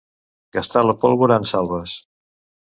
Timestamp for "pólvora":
1.03-1.37